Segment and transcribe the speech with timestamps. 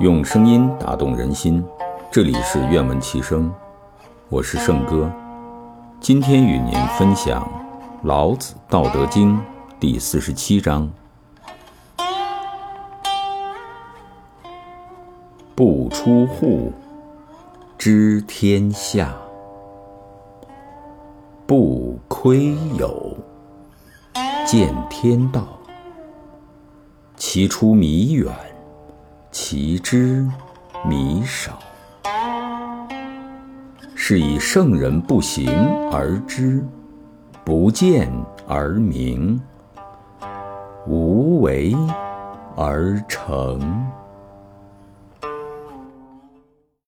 [0.00, 1.64] 用声音打动人心，
[2.10, 3.52] 这里是愿闻其声，
[4.28, 5.10] 我是圣哥。
[6.00, 7.42] 今天与您分享
[8.04, 9.36] 《老子·道德经》
[9.80, 10.88] 第四十七章：
[15.56, 16.72] 不出户，
[17.76, 19.08] 知天下；
[21.44, 23.16] 不窥有，
[24.46, 25.57] 见天道。
[27.30, 28.34] 其出弥远，
[29.30, 30.26] 其知
[30.88, 31.58] 弥少。
[33.94, 35.46] 是以圣人不行
[35.92, 36.64] 而知，
[37.44, 38.10] 不见
[38.46, 39.38] 而明，
[40.86, 41.76] 无为
[42.56, 43.60] 而成。